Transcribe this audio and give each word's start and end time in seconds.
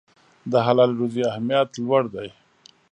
د 0.51 0.53
حلالې 0.65 0.93
روزي 0.99 1.21
اهمیت 1.31 1.69
لوړ 1.83 2.03
دی. 2.15 2.27